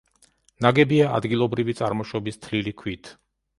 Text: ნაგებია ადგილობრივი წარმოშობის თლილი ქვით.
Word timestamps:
ნაგებია 0.65 1.09
ადგილობრივი 1.17 1.77
წარმოშობის 1.83 2.43
თლილი 2.47 2.77
ქვით. 2.83 3.15